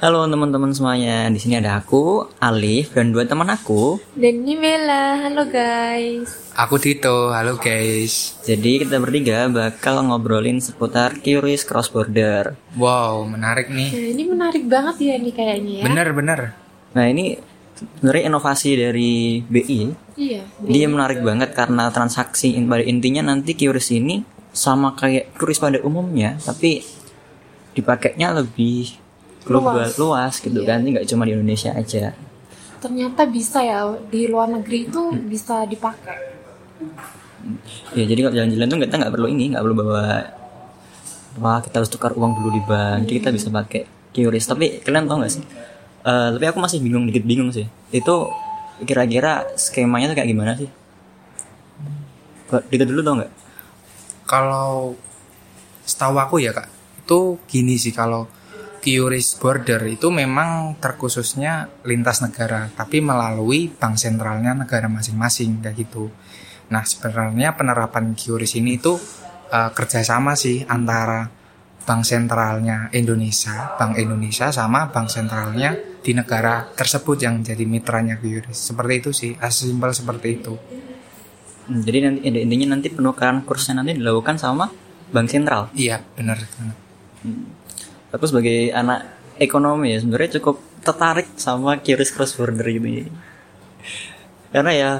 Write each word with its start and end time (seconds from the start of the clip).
Halo 0.00 0.24
teman-teman 0.24 0.72
semuanya, 0.72 1.28
di 1.28 1.36
sini 1.36 1.60
ada 1.60 1.76
aku, 1.76 2.24
Alif, 2.40 2.96
dan 2.96 3.12
dua 3.12 3.28
teman 3.28 3.52
aku. 3.52 4.00
Dan 4.16 4.48
ini 4.48 4.56
Bella, 4.56 5.28
halo 5.28 5.44
guys. 5.44 6.56
Aku 6.56 6.80
Tito, 6.80 7.28
halo 7.28 7.60
guys. 7.60 8.32
Jadi 8.40 8.80
kita 8.80 8.96
bertiga 8.96 9.44
bakal 9.52 10.00
ngobrolin 10.00 10.56
seputar 10.56 11.20
Curious 11.20 11.68
Cross 11.68 11.92
Border. 11.92 12.56
Wow, 12.80 13.28
menarik 13.28 13.68
nih. 13.68 13.92
Nah, 13.92 14.08
ini 14.16 14.24
menarik 14.24 14.64
banget 14.64 14.96
ya 15.04 15.14
nih 15.20 15.34
kayaknya 15.36 15.72
ya. 15.76 15.84
Bener 15.84 16.08
bener. 16.16 16.40
Nah 16.96 17.04
ini 17.04 17.36
sebenarnya 17.76 18.24
inovasi 18.32 18.70
dari 18.80 19.44
BI. 19.44 19.80
Iya. 20.16 20.48
Dia 20.64 20.88
menarik 20.88 21.20
banget 21.20 21.52
karena 21.52 21.92
transaksi 21.92 22.56
pada 22.64 22.80
intinya 22.88 23.36
nanti 23.36 23.52
Curious 23.52 23.92
ini 23.92 24.24
sama 24.48 24.96
kayak 24.96 25.36
Curious 25.36 25.60
pada 25.60 25.76
umumnya, 25.84 26.40
tapi 26.40 26.88
dipakainya 27.76 28.32
lebih 28.32 28.96
global 29.42 29.76
luas, 29.78 29.94
Luas. 29.96 30.34
gitu 30.38 30.60
Iya. 30.60 30.68
kan, 30.70 30.78
nggak 30.82 31.06
cuma 31.06 31.24
di 31.24 31.32
Indonesia 31.32 31.70
aja. 31.72 32.12
Ternyata 32.78 33.22
bisa 33.24 33.60
ya 33.60 33.80
di 34.04 34.24
luar 34.24 34.48
negeri 34.48 34.86
itu 34.86 35.02
Hmm. 35.02 35.26
bisa 35.26 35.64
dipakai. 35.64 36.18
Ya 37.92 38.04
jadi 38.04 38.20
kalau 38.20 38.34
jalan-jalan 38.34 38.66
tuh 38.66 38.78
kita 38.78 38.94
nggak 38.96 39.12
perlu 39.12 39.28
ini, 39.28 39.44
nggak 39.50 39.62
perlu 39.62 39.76
bawa 39.76 40.04
wah 41.36 41.58
kita 41.58 41.78
harus 41.78 41.88
tukar 41.88 42.12
uang 42.12 42.36
dulu 42.36 42.50
di 42.50 42.62
bank, 42.62 43.04
jadi 43.04 43.18
kita 43.18 43.30
bisa 43.30 43.48
pakai 43.48 43.82
QRIS. 44.10 44.46
Tapi 44.46 44.66
kalian 44.80 45.06
tau 45.06 45.18
nggak 45.18 45.32
sih? 45.32 45.44
Eh, 46.00 46.28
tapi 46.32 46.44
aku 46.46 46.58
masih 46.58 46.80
bingung 46.80 47.04
dikit 47.04 47.22
bingung 47.22 47.48
sih. 47.48 47.64
Itu 47.90 48.28
kira-kira 48.80 49.44
skemanya 49.54 50.10
tuh 50.10 50.16
kayak 50.16 50.28
gimana 50.28 50.52
sih? 50.54 50.68
Kok 52.46 52.66
Dito 52.66 52.84
dulu 52.84 53.00
tau 53.00 53.14
nggak? 53.14 53.32
Kalau 54.24 54.94
setahu 55.82 56.16
aku 56.16 56.38
ya 56.38 56.50
kak, 56.50 56.66
itu 56.98 57.18
gini 57.46 57.74
sih 57.74 57.90
kalau 57.90 58.24
QRIS 58.80 59.36
border 59.36 59.84
itu 59.84 60.08
memang 60.08 60.80
terkhususnya 60.80 61.68
lintas 61.84 62.24
negara, 62.24 62.72
tapi 62.72 63.04
melalui 63.04 63.68
bank 63.68 64.00
sentralnya 64.00 64.56
negara 64.56 64.88
masing-masing 64.88 65.60
kayak 65.60 65.76
gitu. 65.84 66.08
Nah 66.72 66.82
sebenarnya 66.88 67.52
penerapan 67.54 68.16
QRIS 68.16 68.56
ini 68.56 68.80
itu 68.80 68.96
eh, 69.52 69.70
kerjasama 69.76 70.32
sih 70.32 70.64
antara 70.64 71.28
bank 71.84 72.02
sentralnya 72.08 72.88
Indonesia, 72.96 73.76
bank 73.76 74.00
Indonesia 74.00 74.48
sama 74.48 74.88
bank 74.88 75.12
sentralnya 75.12 75.76
di 76.00 76.16
negara 76.16 76.64
tersebut 76.72 77.20
yang 77.20 77.44
jadi 77.44 77.64
mitranya 77.68 78.16
QRIS. 78.16 78.72
Seperti 78.72 78.92
itu 78.96 79.10
sih, 79.12 79.32
as 79.36 79.60
simple 79.60 79.92
seperti 79.92 80.28
itu. 80.40 80.56
Hmm, 81.68 81.84
Jadi 81.84 81.98
nanti 82.00 82.20
intinya 82.32 82.74
nanti 82.74 82.88
penukaran 82.88 83.44
kursnya 83.44 83.84
nanti 83.84 84.00
dilakukan 84.00 84.40
sama 84.40 84.72
bank 85.12 85.28
sentral. 85.28 85.68
Iya 85.76 86.00
benar. 86.16 86.40
benar. 86.40 86.76
Aku 88.10 88.26
sebagai 88.26 88.74
anak 88.74 89.06
ekonomi 89.38 89.94
ya 89.94 90.02
sebenarnya 90.02 90.42
cukup 90.42 90.58
tertarik 90.82 91.30
sama 91.38 91.78
QRIS 91.78 92.10
cross 92.10 92.34
border 92.34 92.66
ini. 92.66 93.06
Karena 94.50 94.72
ya 94.74 94.90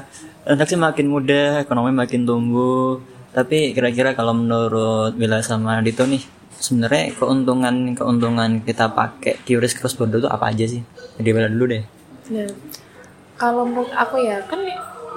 transaksi 0.47 0.79
makin 0.79 1.11
mudah, 1.11 1.61
ekonomi 1.61 1.91
makin 1.91 2.23
tumbuh. 2.23 3.03
Tapi 3.31 3.75
kira-kira 3.75 4.15
kalau 4.15 4.35
menurut 4.35 5.15
Bella 5.15 5.43
sama 5.43 5.79
Dito 5.83 6.03
nih, 6.07 6.23
sebenarnya 6.55 7.15
keuntungan 7.15 7.95
keuntungan 7.95 8.63
kita 8.63 8.91
pakai 8.95 9.43
QRIS 9.43 9.75
cross 9.75 9.95
border 9.99 10.23
itu 10.23 10.29
apa 10.31 10.47
aja 10.47 10.65
sih? 10.67 10.81
Jadi 11.19 11.29
Bella 11.35 11.51
dulu 11.51 11.65
deh. 11.67 11.83
Nah, 12.31 12.47
kalau 13.35 13.67
menurut 13.67 13.91
aku 13.91 14.23
ya 14.23 14.39
kan 14.47 14.63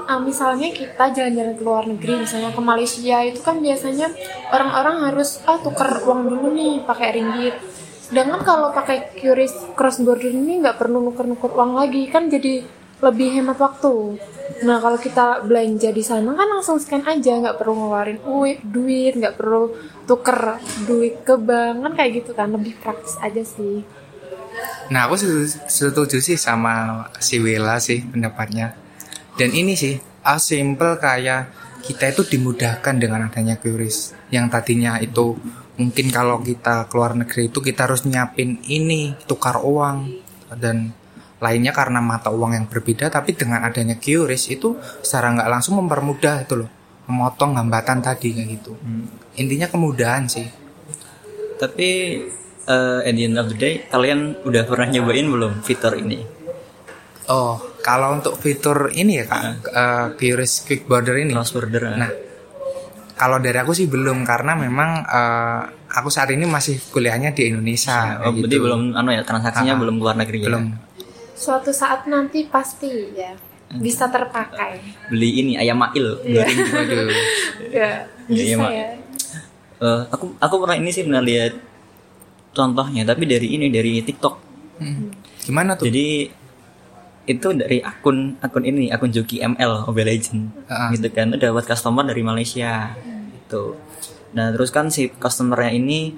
ah, 0.08 0.20
misalnya 0.20 0.72
kita 0.72 1.12
jalan-jalan 1.12 1.54
ke 1.54 1.62
luar 1.62 1.84
negeri 1.86 2.26
misalnya 2.26 2.50
ke 2.50 2.62
Malaysia 2.64 3.22
itu 3.22 3.40
kan 3.40 3.60
biasanya 3.60 4.08
orang-orang 4.50 5.12
harus 5.12 5.40
ah 5.46 5.60
tukar 5.60 6.00
uang 6.04 6.28
dulu 6.28 6.52
nih 6.52 6.82
pakai 6.84 7.08
ringgit 7.20 7.54
sedangkan 8.04 8.40
kalau 8.44 8.68
pakai 8.76 9.16
QRIS 9.16 9.72
cross 9.72 10.00
border 10.04 10.28
ini 10.28 10.60
nggak 10.60 10.76
perlu 10.76 11.00
nuker-nuker 11.00 11.50
uang 11.56 11.80
lagi 11.80 12.04
kan 12.12 12.28
jadi 12.28 12.64
lebih 13.00 13.40
hemat 13.40 13.58
waktu 13.60 14.20
nah 14.62 14.76
kalau 14.78 15.00
kita 15.00 15.40
belanja 15.44 15.88
di 15.88 16.04
sana 16.04 16.36
kan 16.36 16.48
langsung 16.52 16.76
scan 16.76 17.04
aja 17.08 17.40
nggak 17.40 17.56
perlu 17.56 17.72
ngeluarin 17.74 18.20
uang 18.28 18.60
duit 18.60 19.16
nggak 19.16 19.40
perlu 19.40 19.72
tuker 20.04 20.60
duit 20.84 21.24
ke 21.24 21.34
bank 21.40 21.80
kan 21.80 21.92
kayak 21.96 22.10
gitu 22.22 22.36
kan 22.36 22.52
lebih 22.52 22.76
praktis 22.80 23.16
aja 23.24 23.40
sih 23.40 23.82
Nah 24.92 25.08
aku 25.08 25.16
setuju, 25.16 25.46
setuju 25.66 26.18
sih 26.20 26.36
sama 26.36 27.06
si 27.18 27.40
Wela 27.40 27.80
sih 27.80 28.04
pendapatnya. 28.04 28.76
Dan 29.34 29.50
ini 29.50 29.74
sih, 29.74 29.98
as 30.22 30.46
simple 30.46 31.00
kayak 31.00 31.50
kita 31.84 32.12
itu 32.12 32.22
dimudahkan 32.36 32.94
dengan 32.96 33.28
adanya 33.28 33.56
QRIS. 33.58 34.14
Yang 34.30 34.46
tadinya 34.52 35.00
itu 35.00 35.36
mungkin 35.74 36.06
kalau 36.14 36.38
kita 36.40 36.86
keluar 36.86 37.18
negeri 37.18 37.50
itu 37.50 37.58
kita 37.58 37.90
harus 37.90 38.06
nyiapin 38.06 38.62
ini, 38.66 39.14
tukar 39.26 39.58
uang 39.62 40.22
dan 40.54 40.94
lainnya 41.42 41.74
karena 41.74 41.98
mata 41.98 42.30
uang 42.30 42.54
yang 42.54 42.66
berbeda. 42.70 43.10
Tapi 43.10 43.34
dengan 43.34 43.66
adanya 43.66 43.98
QRIS 43.98 44.54
itu 44.54 44.78
secara 45.02 45.34
nggak 45.34 45.50
langsung 45.50 45.76
mempermudah 45.82 46.46
itu 46.46 46.64
loh, 46.64 46.70
memotong 47.10 47.58
hambatan 47.58 48.00
tadi 48.00 48.32
kayak 48.32 48.48
gitu. 48.60 48.72
Intinya 49.36 49.66
kemudahan 49.66 50.30
sih. 50.30 50.46
Tapi 51.58 51.88
eh, 52.64 53.00
at 53.04 53.14
the 53.14 53.24
end 53.26 53.36
of 53.36 53.50
the 53.50 53.56
day, 53.58 53.84
kalian 53.90 54.40
udah 54.46 54.62
pernah 54.64 54.88
nyobain 54.88 55.26
belum 55.26 55.60
fitur 55.60 55.98
ini? 55.98 56.22
Oh, 57.24 57.56
kalau 57.80 58.20
untuk 58.20 58.36
fitur 58.36 58.92
ini 58.92 59.20
ya 59.20 59.24
kak, 59.24 59.42
eh, 59.68 60.06
QRIS 60.16 60.64
Quick 60.68 60.84
Border 60.88 61.16
ini. 61.20 61.32
Cross 61.32 61.52
border. 61.56 61.82
Nah, 61.96 62.10
kalau 63.14 63.38
dari 63.38 63.54
aku 63.56 63.70
sih 63.70 63.86
belum 63.86 64.22
karena 64.22 64.54
memang 64.54 64.90
eh, 65.02 65.60
aku 65.88 66.10
saat 66.10 66.30
ini 66.30 66.44
masih 66.44 66.78
kuliahnya 66.90 67.30
di 67.30 67.48
Indonesia. 67.48 68.18
oh, 68.20 68.34
gitu. 68.34 68.58
belum 68.60 68.92
anu 68.92 69.10
ya 69.10 69.22
transaksinya 69.22 69.74
Ah, 69.74 69.80
belum 69.80 69.96
keluar 69.98 70.16
negeri 70.18 70.38
ya? 70.42 70.46
belum. 70.50 70.64
suatu 71.34 71.70
saat 71.70 72.06
nanti 72.06 72.46
pasti 72.46 72.90
ya 73.10 73.34
bisa 73.74 74.06
terpakai 74.06 74.78
Beli 75.10 75.42
ini 75.42 75.52
ayam 75.54 75.74
mail. 75.76 76.22
Iya. 76.22 76.46
Waduh. 76.46 77.08
ya 77.78 77.90
bisa 78.26 78.42
Iya, 78.44 78.56
Mak. 78.56 78.70
ya 78.70 78.88
Eh, 79.74 80.00
aku 80.08 80.24
aku 80.38 80.54
pernah 80.62 80.76
ini 80.78 80.88
sih 80.88 81.02
pernah 81.02 81.20
lihat 81.20 81.58
contohnya 82.50 83.02
tapi 83.02 83.26
dari 83.26 83.50
ini 83.50 83.66
dari 83.68 83.98
TikTok. 84.00 84.34
Hmm. 84.78 85.10
Gimana 85.42 85.74
tuh? 85.74 85.90
Jadi 85.90 86.30
itu 87.24 87.48
dari 87.56 87.80
akun 87.80 88.36
akun 88.38 88.64
ini 88.64 88.92
akun 88.92 89.08
Joki 89.08 89.40
ML 89.40 89.88
Mobile 89.88 90.08
Legend 90.12 90.52
Ah. 90.68 90.92
gitu 90.92 91.08
kan 91.08 91.32
itu 91.32 91.40
dapat 91.40 91.64
customer 91.64 92.04
dari 92.04 92.20
Malaysia 92.20 92.92
gitu. 93.32 93.80
Nah 94.36 94.52
terus 94.52 94.68
kan 94.68 94.92
si 94.92 95.08
customernya 95.08 95.72
ini 95.72 96.12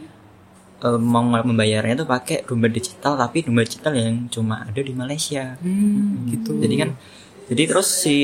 eh, 0.83 0.99
mau 0.99 1.23
membayarnya 1.23 2.03
tuh 2.03 2.09
pakai 2.09 2.43
dompet 2.43 2.75
digital 2.75 3.15
tapi 3.15 3.47
dompet 3.47 3.71
digital 3.71 3.93
yang 3.95 4.27
cuma 4.29 4.67
ada 4.67 4.81
di 4.83 4.93
Malaysia. 4.93 5.55
Hmm, 5.63 6.27
gitu. 6.27 6.59
Jadi 6.59 6.75
kan 6.75 6.91
jadi 7.47 7.63
terus 7.71 7.87
si 7.87 8.19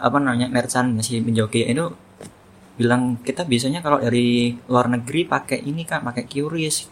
apa 0.00 0.16
namanya 0.18 0.48
merchant 0.48 0.96
si 1.04 1.20
penjoki 1.20 1.68
itu 1.68 1.92
bilang 2.72 3.20
kita 3.20 3.44
biasanya 3.44 3.84
kalau 3.84 4.00
dari 4.00 4.56
luar 4.66 4.88
negeri 4.88 5.28
pakai 5.28 5.60
ini 5.62 5.84
kan 5.84 6.00
pakai 6.02 6.24
QRIS 6.24 6.88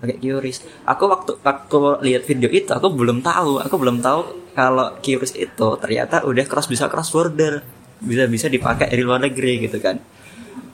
pakai 0.00 0.16
QRIS 0.16 0.88
aku 0.88 1.04
waktu 1.06 1.32
waktu 1.44 1.76
lihat 2.08 2.22
video 2.24 2.48
itu 2.48 2.72
aku 2.72 2.88
belum 2.90 3.20
tahu. 3.20 3.60
Aku 3.60 3.76
belum 3.76 4.00
tahu 4.00 4.52
kalau 4.56 4.96
QRIS 4.98 5.36
itu 5.36 5.68
ternyata 5.78 6.24
udah 6.24 6.44
cross 6.48 6.66
bisa 6.66 6.88
cross 6.88 7.12
border 7.12 7.60
bisa 8.00 8.24
bisa 8.24 8.48
dipakai 8.48 8.88
dari 8.88 9.04
luar 9.04 9.20
negeri 9.20 9.68
gitu 9.68 9.76
kan. 9.78 10.00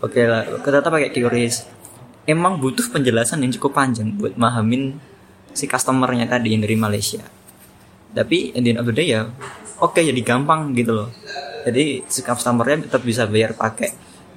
Oke 0.01 0.23
lah 0.25 0.47
ternyata 0.63 0.89
pakai 0.89 1.11
QRIS 1.11 1.67
emang 2.31 2.59
butuh 2.63 2.87
penjelasan 2.91 3.43
yang 3.43 3.53
cukup 3.59 3.79
panjang 3.79 4.15
buat 4.15 4.39
mahamin 4.39 4.99
si 5.51 5.67
customernya 5.67 6.31
tadi 6.31 6.55
yang 6.55 6.63
dari 6.63 6.79
Malaysia. 6.79 7.23
Tapi 8.15 8.55
at 8.55 8.63
the 8.63 8.73
end 8.73 8.99
ya 9.03 9.27
oke 9.83 9.99
jadi 9.99 10.21
gampang 10.23 10.73
gitu 10.79 10.95
loh. 10.95 11.11
Jadi 11.67 12.07
si 12.07 12.23
customernya 12.23 12.87
tetap 12.87 13.03
bisa 13.03 13.27
bayar 13.27 13.59
pakai 13.59 13.91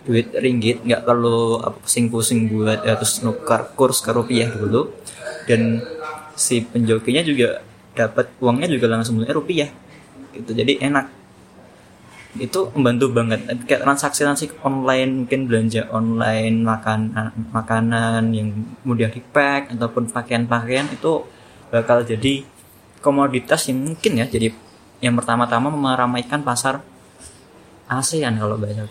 duit 0.08 0.32
ringgit 0.36 0.84
nggak 0.86 1.04
perlu 1.04 1.60
pusing-pusing 1.84 2.50
buat 2.52 2.86
ya, 2.86 2.96
terus 2.96 3.22
nukar 3.24 3.74
kurs 3.76 4.00
ke 4.00 4.12
rupiah 4.14 4.50
dulu. 4.52 4.92
Dan 5.50 5.82
si 6.38 6.62
penjokinya 6.64 7.26
juga 7.26 7.66
dapat 7.98 8.32
uangnya 8.40 8.70
juga 8.72 8.88
langsung 8.88 9.20
mulai 9.20 9.34
rupiah. 9.34 9.70
Gitu 10.32 10.52
jadi 10.54 10.80
enak. 10.86 11.10
Itu 12.38 12.70
membantu 12.78 13.10
banget. 13.10 13.50
Kayak 13.66 13.90
transaksi 13.90 14.22
transaksi 14.22 14.54
online 14.62 15.26
mungkin 15.26 15.50
belanja 15.50 15.90
online 15.90 16.62
makan 16.62 17.10
makanan 17.50 18.30
yang 18.32 18.54
mudah 18.86 19.10
di 19.10 19.18
pack 19.20 19.74
ataupun 19.74 20.14
pakaian-pakaian 20.14 20.86
itu 20.94 21.26
bakal 21.74 22.06
jadi 22.06 22.46
komoditas 23.02 23.66
yang 23.68 23.82
mungkin 23.82 24.22
ya. 24.22 24.30
Jadi 24.30 24.54
yang 25.02 25.18
pertama-tama 25.18 25.74
meramaikan 25.74 26.46
pasar 26.46 26.86
ASEAN 27.90 28.38
kalau. 28.38 28.62
Nah, 28.62 28.86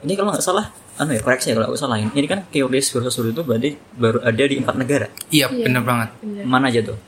ini 0.00 0.12
kalau 0.16 0.32
nggak 0.32 0.44
salah, 0.44 0.72
anu 0.96 1.12
ya 1.12 1.20
koreksi 1.20 1.52
ya 1.52 1.54
kalau 1.60 1.72
aku 1.72 1.78
salah 1.78 1.96
ini 2.00 2.26
kan 2.28 2.44
QRIS 2.48 2.92
versus 2.92 3.20
itu 3.20 3.42
berarti 3.44 3.76
baru 3.96 4.18
ada 4.24 4.42
di 4.42 4.56
empat 4.56 4.76
negara. 4.76 5.06
Iya, 5.28 5.52
Iya. 5.52 5.64
bener 5.68 5.82
banget. 5.84 6.08
Bener. 6.24 6.44
Mana 6.44 6.68
aja 6.72 6.80
tuh? 6.80 6.98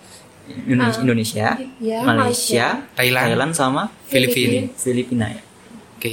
Indonesia, 0.42 0.98
Ah, 0.98 1.02
Indonesia 1.06 1.46
iya, 1.78 1.98
Malaysia, 2.02 2.66
Thailand. 2.98 3.24
Thailand 3.30 3.52
sama 3.54 3.82
Filipina. 4.10 4.68
Filipina 4.74 5.26
ya. 5.30 5.42
Oke. 5.96 6.12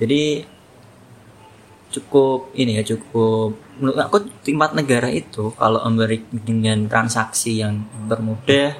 Jadi 0.00 0.44
cukup 1.90 2.54
ini 2.54 2.78
ya 2.78 2.84
cukup 2.86 3.58
menurut 3.82 3.98
aku 3.98 4.16
tingkat 4.46 4.78
negara 4.78 5.10
itu 5.10 5.50
kalau 5.58 5.82
memberi 5.90 6.22
dengan 6.30 6.86
transaksi 6.86 7.58
yang 7.58 7.82
bermudah 8.06 8.78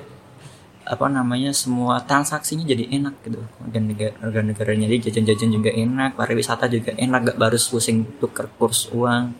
apa 0.90 1.06
namanya 1.06 1.54
semua 1.54 2.02
transaksinya 2.02 2.66
jadi 2.66 2.90
enak 2.90 3.14
gitu. 3.22 3.38
Dan 3.70 3.94
negara 3.94 4.10
negara 4.19 4.42
negaranya 4.42 4.90
jadi 4.90 5.06
jajan-jajan 5.06 5.50
juga 5.54 5.70
enak 5.70 6.19
pariwisata 6.19 6.66
juga 6.66 6.90
enak 6.98 7.31
gak 7.31 7.38
harus 7.38 7.70
pusing 7.70 8.02
tuker 8.19 8.50
kurs 8.58 8.90
uang. 8.90 9.31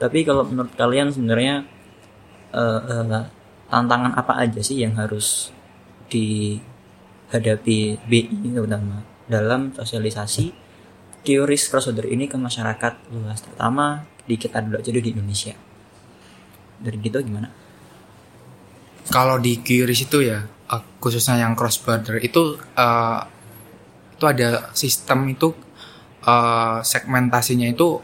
Tapi 0.00 0.24
kalau 0.24 0.48
menurut 0.48 0.72
kalian 0.72 1.12
sebenarnya 1.12 1.68
eh, 2.56 2.80
eh, 2.88 3.24
tantangan 3.68 4.16
apa 4.16 4.40
aja 4.40 4.64
sih 4.64 4.80
yang 4.80 4.96
harus 4.96 5.52
dihadapi 6.08 8.00
BI 8.08 8.56
terutama? 8.56 9.04
Dalam 9.28 9.76
sosialisasi 9.76 10.56
teoris 11.20 11.68
border 11.68 12.08
ini 12.08 12.24
ke 12.24 12.40
masyarakat 12.40 13.12
luas 13.12 13.44
terutama 13.44 14.08
di 14.24 14.40
kita 14.40 14.64
dulu 14.64 14.80
dulu 14.80 14.98
di 15.04 15.10
Indonesia. 15.12 15.52
Dari 16.80 16.96
gitu 16.96 17.20
gimana? 17.20 17.52
Kalau 19.12 19.40
di 19.40 19.60
QRIS 19.60 20.08
itu 20.08 20.20
ya, 20.20 20.44
eh, 20.72 20.82
khususnya 21.00 21.40
yang 21.40 21.56
cross 21.58 21.80
border 21.80 22.20
itu 22.20 22.56
eh, 22.56 23.20
itu 24.18 24.24
ada 24.26 24.70
sistem 24.74 25.28
itu 25.32 25.54
eh, 26.26 26.78
segmentasinya 26.84 27.68
itu 27.70 28.00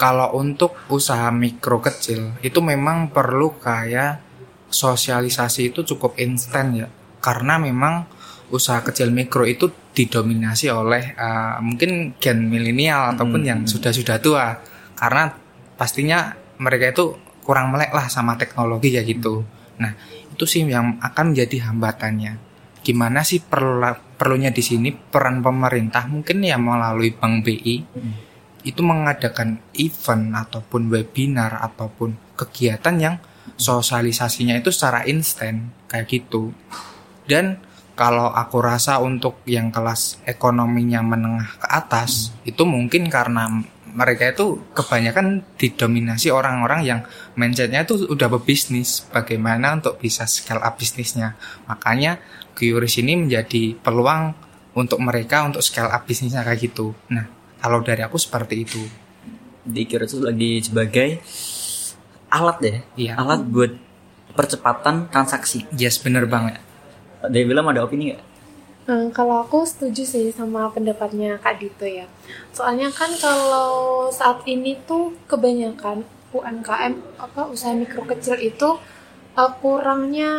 kalau 0.00 0.32
untuk 0.40 0.72
usaha 0.88 1.28
mikro 1.28 1.84
kecil 1.84 2.32
itu 2.40 2.64
memang 2.64 3.12
perlu 3.12 3.60
kayak 3.60 4.30
sosialisasi 4.72 5.74
itu 5.74 5.84
cukup 5.84 6.16
instan 6.16 6.72
ya. 6.72 6.88
Karena 7.20 7.60
memang 7.60 8.08
usaha 8.48 8.80
kecil 8.80 9.12
mikro 9.12 9.44
itu 9.44 9.68
didominasi 9.92 10.72
oleh 10.72 11.12
eh, 11.12 11.56
mungkin 11.60 12.16
gen 12.16 12.48
milenial 12.48 13.12
ataupun 13.12 13.44
yang 13.44 13.60
sudah-sudah 13.68 14.16
tua. 14.24 14.56
Karena 14.96 15.28
pastinya 15.76 16.32
mereka 16.56 16.96
itu 16.96 17.04
kurang 17.44 17.68
melek 17.74 17.92
lah 17.92 18.08
sama 18.08 18.40
teknologi 18.40 18.96
ya 18.96 19.04
gitu. 19.04 19.44
Nah 19.80 19.92
itu 20.28 20.44
sih 20.44 20.68
yang 20.68 21.00
akan 21.00 21.32
menjadi 21.32 21.72
hambatannya. 21.72 22.36
Gimana 22.80 23.24
sih 23.24 23.40
perlu 23.44 23.84
perlunya 24.16 24.52
di 24.52 24.60
sini 24.60 24.92
peran 24.92 25.40
pemerintah 25.40 26.04
mungkin 26.08 26.44
ya 26.44 26.60
melalui 26.60 27.12
Bank 27.16 27.44
BI 27.44 27.76
itu 28.60 28.80
mengadakan 28.84 29.56
event 29.72 30.36
ataupun 30.36 30.92
webinar 30.92 31.64
ataupun 31.64 32.36
kegiatan 32.36 32.96
yang 33.00 33.16
sosialisasinya 33.56 34.60
itu 34.60 34.68
secara 34.68 35.08
instan 35.08 35.72
kayak 35.88 36.08
gitu. 36.08 36.52
Dan 37.24 37.60
kalau 37.96 38.32
aku 38.32 38.64
rasa 38.64 38.96
untuk 39.00 39.44
yang 39.44 39.68
kelas 39.68 40.24
ekonominya 40.24 41.04
menengah 41.04 41.60
ke 41.60 41.68
atas 41.68 42.32
itu 42.48 42.64
mungkin 42.64 43.12
karena 43.12 43.60
mereka 43.92 44.30
itu 44.30 44.62
kebanyakan 44.72 45.42
didominasi 45.58 46.30
orang-orang 46.30 46.80
yang 46.86 47.00
mindsetnya 47.34 47.82
itu 47.82 48.06
udah 48.06 48.28
berbisnis 48.30 49.04
bagaimana 49.10 49.76
untuk 49.76 49.98
bisa 49.98 50.24
scale 50.24 50.62
up 50.62 50.78
bisnisnya. 50.78 51.34
Makanya 51.66 52.22
QRIS 52.54 53.02
ini 53.02 53.26
menjadi 53.26 53.76
peluang 53.78 54.34
untuk 54.78 55.02
mereka 55.02 55.42
untuk 55.44 55.60
scale 55.60 55.90
up 55.90 56.06
bisnisnya 56.06 56.46
kayak 56.46 56.70
gitu. 56.70 56.94
Nah 57.10 57.26
kalau 57.58 57.82
dari 57.82 58.00
aku 58.00 58.16
seperti 58.16 58.54
itu. 58.62 58.82
Dikira 59.66 60.08
itu 60.08 60.22
lagi 60.24 60.64
sebagai 60.64 61.20
alat 62.32 62.58
ya? 62.62 62.76
Iya. 62.96 63.12
alat 63.20 63.44
buat 63.44 63.72
percepatan 64.32 65.10
transaksi. 65.10 65.66
Yes 65.74 66.00
bener 66.00 66.24
banget. 66.30 66.62
Dari 67.20 67.44
bilang 67.44 67.68
ada 67.68 67.84
opini 67.84 68.14
nggak 68.14 68.29
Eh, 68.88 69.12
kalau 69.12 69.44
aku 69.44 69.68
setuju 69.68 70.02
sih 70.08 70.32
sama 70.32 70.72
pendapatnya 70.72 71.36
Kak 71.36 71.60
Dito 71.60 71.84
ya. 71.84 72.08
Soalnya 72.56 72.88
kan 72.88 73.12
kalau 73.20 74.08
saat 74.08 74.40
ini 74.48 74.80
tuh 74.88 75.12
kebanyakan 75.28 76.08
UMKM 76.32 77.20
apa 77.20 77.50
usaha 77.50 77.76
mikro 77.76 78.08
kecil 78.08 78.40
itu 78.40 78.80
eh, 79.36 79.52
kurangnya 79.60 80.32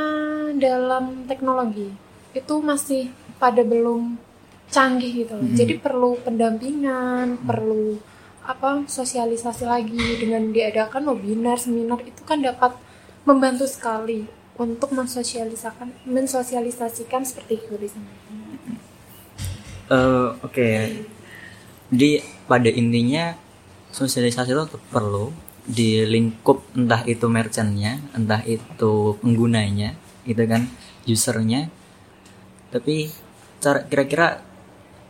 dalam 0.57 1.29
teknologi. 1.29 1.93
Itu 2.33 2.65
masih 2.65 3.13
pada 3.37 3.61
belum 3.61 4.17
canggih 4.71 5.27
gitu 5.27 5.37
loh. 5.37 5.49
Jadi 5.53 5.73
perlu 5.77 6.17
pendampingan, 6.25 7.45
perlu 7.45 7.99
apa 8.41 8.89
sosialisasi 8.89 9.69
lagi 9.69 10.17
dengan 10.17 10.49
diadakan 10.49 11.13
webinar, 11.13 11.61
seminar 11.61 12.01
itu 12.01 12.25
kan 12.25 12.41
dapat 12.41 12.73
membantu 13.21 13.69
sekali 13.69 14.40
untuk 14.61 14.93
mensosialisakan 14.93 16.05
mensosialisasikan 16.05 17.25
seperti 17.25 17.57
QRIS 17.65 17.97
ini. 17.97 18.13
Eh, 19.89 20.29
Oke, 20.45 20.69
jadi 21.89 22.21
pada 22.45 22.69
intinya 22.69 23.33
sosialisasi 23.89 24.53
itu 24.53 24.77
perlu 24.93 25.33
di 25.65 26.05
lingkup 26.05 26.77
entah 26.77 27.01
itu 27.09 27.25
merchantnya, 27.25 27.97
entah 28.13 28.45
itu 28.45 29.17
penggunanya, 29.19 29.97
gitu 30.29 30.43
kan, 30.45 30.69
usernya. 31.09 31.67
Tapi 32.69 33.09
cara 33.59 33.83
kira-kira 33.89 34.39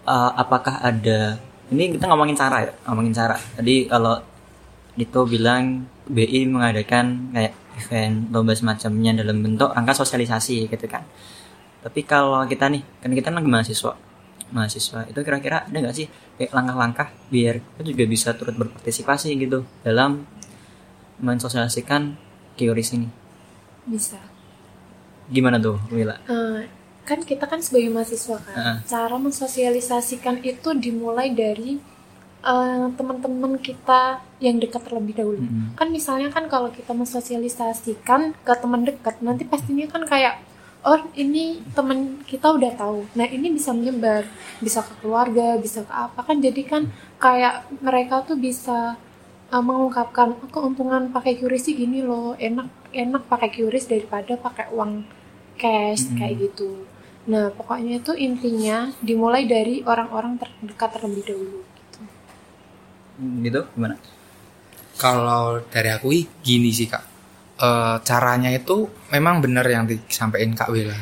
eh, 0.08 0.32
apakah 0.40 0.80
ada 0.80 1.38
ini 1.72 1.96
kita 2.00 2.08
ngomongin 2.08 2.40
cara 2.40 2.58
ya, 2.66 2.72
ngomongin 2.88 3.14
cara. 3.14 3.36
Tadi 3.38 3.86
kalau 3.92 4.32
Dito 4.92 5.24
bilang 5.24 5.88
BI 6.12 6.44
mengadakan 6.52 7.32
kayak 7.32 7.54
event 7.80 8.28
lomba 8.36 8.52
semacamnya 8.52 9.16
dalam 9.24 9.40
bentuk 9.40 9.72
angka 9.72 10.04
sosialisasi 10.04 10.68
gitu 10.68 10.86
kan. 10.92 11.08
Tapi 11.82 12.06
kalau 12.06 12.44
kita 12.46 12.70
nih, 12.70 12.84
kan 13.02 13.10
kita 13.10 13.34
lagi 13.34 13.50
mahasiswa, 13.50 13.98
mahasiswa 14.54 15.08
itu 15.10 15.20
kira-kira 15.24 15.66
ada 15.66 15.78
nggak 15.80 15.96
sih 15.96 16.06
kayak 16.38 16.52
langkah-langkah 16.54 17.08
biar 17.32 17.64
kita 17.64 17.82
juga 17.88 18.04
bisa 18.06 18.30
turut 18.38 18.54
berpartisipasi 18.60 19.34
gitu 19.40 19.66
dalam 19.82 20.28
mensosialisasikan 21.24 22.14
QRIS 22.60 23.00
ini. 23.00 23.08
Bisa. 23.88 24.20
Gimana 25.32 25.58
tuh, 25.58 25.80
Wila? 25.90 26.20
Eh, 26.28 26.68
kan 27.08 27.24
kita 27.24 27.48
kan 27.48 27.64
sebagai 27.64 27.90
mahasiswa 27.90 28.38
kan, 28.38 28.54
Heeh. 28.54 28.78
cara 28.86 29.16
mensosialisasikan 29.18 30.44
itu 30.44 30.70
dimulai 30.78 31.34
dari 31.34 31.80
eh, 32.42 32.86
teman-teman 32.98 33.58
kita 33.62 34.22
yang 34.42 34.58
dekat 34.58 34.82
terlebih 34.86 35.16
dahulu. 35.18 35.42
Mm-mm. 35.42 35.78
Kan 35.78 35.94
misalnya 35.94 36.30
kan 36.34 36.50
kalau 36.50 36.70
kita 36.74 36.92
mensosialisasikan 36.94 38.34
ke 38.42 38.54
teman 38.58 38.82
dekat, 38.86 39.22
nanti 39.22 39.46
pastinya 39.46 39.86
kan 39.90 40.04
kayak 40.06 40.42
oh 40.82 40.98
ini 41.14 41.62
teman 41.78 42.22
kita 42.26 42.58
udah 42.58 42.72
tahu. 42.74 43.06
Nah 43.14 43.28
ini 43.30 43.54
bisa 43.54 43.70
menyebar, 43.74 44.26
bisa 44.58 44.82
ke 44.82 44.94
keluarga, 45.02 45.58
bisa 45.62 45.86
ke 45.86 45.94
apa 45.94 46.26
kan? 46.26 46.42
Jadi 46.42 46.62
kan 46.66 46.90
kayak 47.22 47.70
mereka 47.86 48.26
tuh 48.26 48.38
bisa 48.38 48.98
uh, 49.54 49.64
mengungkapkan 49.64 50.34
"Oh, 50.42 50.50
keuntungan 50.50 51.14
pakai 51.14 51.38
QRIS 51.38 51.70
sih 51.70 51.76
gini 51.78 52.02
loh, 52.02 52.34
enak 52.40 52.68
enak 52.92 53.30
pakai 53.30 53.50
QRIS 53.54 53.86
daripada 53.92 54.34
pakai 54.42 54.74
uang 54.74 55.06
cash 55.62 56.10
Mm-mm. 56.10 56.18
kayak 56.18 56.36
gitu. 56.50 56.90
Nah 57.30 57.54
pokoknya 57.54 58.02
itu 58.02 58.18
intinya 58.18 58.90
dimulai 59.06 59.46
dari 59.46 59.86
orang-orang 59.86 60.42
terdekat 60.42 60.98
terlebih 60.98 61.24
dahulu. 61.30 61.60
Gitu. 63.22 63.62
Gimana? 63.78 63.96
Kalau 64.98 65.62
dari 65.70 65.90
aku 65.94 66.10
gini 66.42 66.74
sih 66.74 66.90
kak, 66.90 67.12
Eh, 67.62 67.98
caranya 68.02 68.50
itu 68.50 68.90
memang 69.14 69.38
benar 69.38 69.62
yang 69.70 69.86
disampaikan 69.86 70.58
kak 70.58 70.74
Wila. 70.74 70.98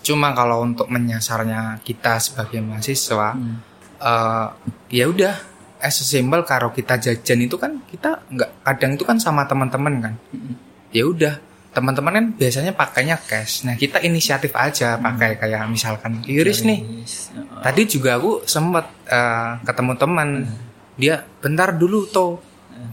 Cuma 0.00 0.32
kalau 0.32 0.64
untuk 0.64 0.88
menyasarnya 0.88 1.76
kita 1.84 2.16
sebagai 2.16 2.64
mahasiswa, 2.64 3.36
Hmm. 3.36 3.60
eh, 4.00 4.48
ya 4.88 5.04
udah, 5.12 5.36
as 5.76 6.00
simple 6.00 6.40
kalau 6.48 6.72
kita 6.72 6.96
jajan 6.96 7.44
itu 7.44 7.60
kan 7.60 7.84
kita 7.84 8.24
nggak 8.32 8.64
kadang 8.64 8.96
itu 8.96 9.04
kan 9.04 9.20
sama 9.20 9.44
teman-teman 9.44 10.00
kan. 10.00 10.14
Mm-mm. 10.32 10.56
Ya 10.88 11.04
udah, 11.04 11.36
teman-teman 11.76 12.12
kan 12.16 12.26
biasanya 12.32 12.72
pakainya 12.72 13.20
cash. 13.20 13.68
Nah 13.68 13.76
kita 13.76 14.00
inisiatif 14.00 14.56
aja 14.56 14.96
pakai 14.96 15.36
kayak 15.36 15.68
misalkan 15.68 16.24
Iris 16.24 16.64
nih. 16.64 16.80
Tadi 17.60 17.82
juga 17.84 18.16
aku 18.16 18.48
sempet 18.48 18.88
eh, 19.04 19.60
ketemu 19.68 19.92
teman, 20.00 20.28
dia 20.96 21.22
bentar 21.42 21.74
dulu 21.74 22.06
tuh 22.08 22.40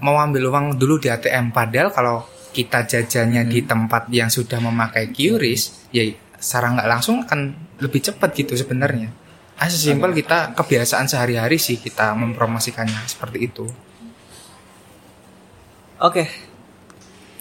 mau 0.04 0.20
ambil 0.20 0.52
uang 0.52 0.76
dulu 0.78 1.00
di 1.00 1.08
ATM. 1.08 1.56
Padahal 1.56 1.90
kalau 1.94 2.18
kita 2.52 2.86
jajannya 2.90 3.46
di 3.46 3.62
tempat 3.64 4.10
yang 4.10 4.28
sudah 4.34 4.58
memakai 4.58 5.14
QRIS, 5.14 5.94
ya 5.94 6.04
secara 6.38 6.74
nggak 6.74 6.90
langsung 6.90 7.22
akan 7.26 7.54
lebih 7.82 8.02
cepat 8.02 8.34
gitu 8.34 8.58
sebenarnya. 8.58 9.10
Ah 9.58 9.70
sesimpel 9.70 10.14
kita 10.14 10.54
kebiasaan 10.54 11.10
sehari-hari 11.10 11.58
sih 11.58 11.82
kita 11.82 12.14
mempromosikannya 12.14 13.10
seperti 13.10 13.50
itu. 13.50 13.66
Oke. 15.98 16.30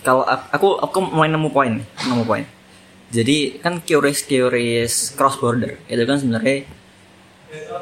Kalau 0.00 0.24
ak- 0.24 0.48
aku 0.54 0.80
aku 0.80 0.98
mulai 1.12 1.28
nemu 1.28 1.48
poin, 1.52 1.76
nemu 1.82 2.24
poin. 2.24 2.44
Jadi 3.12 3.60
kan 3.60 3.84
QRIS 3.84 4.24
QRIS 4.26 5.12
cross 5.14 5.36
border 5.38 5.78
itu 5.86 6.02
kan 6.08 6.16
sebenarnya 6.18 6.66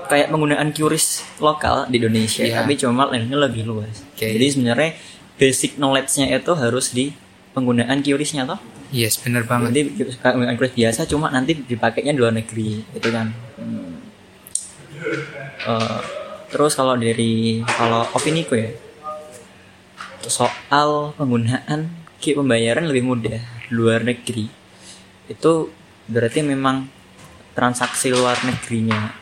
kayak 0.09 0.29
penggunaan 0.31 0.71
QRIS 0.75 1.39
lokal 1.41 1.89
di 1.89 1.99
Indonesia, 2.01 2.45
Iya. 2.45 2.63
tapi 2.63 2.77
cuma 2.77 3.09
lainnya 3.09 3.39
lebih 3.39 3.65
luas. 3.65 4.05
Oke. 4.15 4.29
Jadi 4.31 4.47
sebenarnya 4.53 4.91
basic 5.41 5.77
knowledge-nya 5.81 6.31
itu 6.31 6.53
harus 6.55 6.93
di 6.93 7.11
penggunaan 7.53 8.01
QRIS-nya 8.05 8.45
toh. 8.47 8.61
Yes, 8.95 9.19
bener 9.19 9.43
banget. 9.49 9.75
Nanti 9.75 9.83
penggunaan 10.23 10.57
QRIS 10.57 10.75
biasa 10.77 11.01
cuma 11.11 11.33
nanti 11.33 11.57
dipakainya 11.59 12.13
di 12.15 12.21
luar 12.21 12.35
negeri, 12.35 12.83
itu 12.95 13.09
kan. 13.11 13.35
Hmm. 13.59 13.99
Eh, 15.65 15.99
terus 16.53 16.73
kalau 16.77 16.95
dari 16.95 17.65
kalau 17.67 18.07
opini 18.15 18.47
ku 18.47 18.55
ya, 18.55 18.71
soal 20.25 21.13
penggunaan 21.19 21.91
ki 22.21 22.37
pembayaran 22.39 22.89
lebih 22.89 23.05
mudah 23.05 23.41
di 23.69 23.73
luar 23.73 24.01
negeri 24.05 24.49
itu 25.29 25.53
berarti 26.09 26.41
memang 26.45 26.89
transaksi 27.57 28.13
luar 28.13 28.37
negerinya 28.45 29.13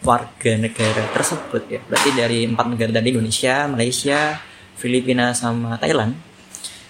warga 0.00 0.52
negara 0.56 1.04
tersebut 1.12 1.62
ya. 1.68 1.80
Berarti 1.84 2.10
dari 2.16 2.38
empat 2.48 2.66
negara 2.72 2.90
tadi 2.94 3.12
Indonesia 3.12 3.68
Malaysia 3.68 4.40
Filipina 4.80 5.36
sama 5.36 5.76
Thailand. 5.76 6.16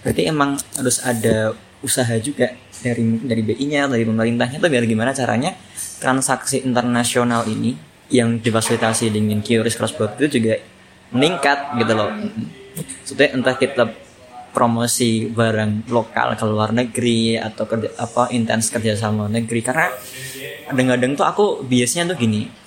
Berarti 0.06 0.22
emang 0.30 0.56
harus 0.78 1.02
ada 1.02 1.52
usaha 1.82 2.14
juga 2.22 2.54
dari 2.80 3.04
dari 3.20 3.42
BI-nya 3.44 3.88
dari 3.90 4.04
pemerintahnya 4.06 4.60
tuh 4.60 4.70
biar 4.72 4.84
gimana 4.88 5.12
caranya 5.12 5.52
transaksi 6.00 6.64
internasional 6.64 7.44
ini 7.44 7.76
yang 8.10 8.40
difasilitasi 8.40 9.12
dengan 9.12 9.44
QRIS 9.44 9.76
cross 9.76 9.94
border 9.94 10.26
itu 10.26 10.40
juga 10.40 10.58
meningkat 11.12 11.76
gitu 11.82 11.92
loh. 11.94 12.10
Maksudnya 12.74 13.28
entah 13.36 13.56
kita 13.58 13.84
promosi 14.50 15.30
barang 15.30 15.86
lokal 15.90 16.34
ke 16.34 16.44
luar 16.46 16.74
negeri 16.74 17.38
atau 17.38 17.70
kerja 17.70 17.90
apa 17.98 18.34
intens 18.34 18.70
kerja 18.70 18.98
sama 18.98 19.30
negeri. 19.30 19.60
Karena 19.62 19.88
kadang-kadang 20.70 21.12
tuh 21.14 21.26
aku 21.26 21.44
biasanya 21.66 22.14
tuh 22.14 22.18
gini 22.18 22.59